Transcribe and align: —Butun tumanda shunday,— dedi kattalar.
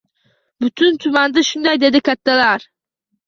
—Butun 0.63 0.95
tumanda 1.03 1.43
shunday,— 1.49 1.79
dedi 1.83 2.01
kattalar. 2.09 2.65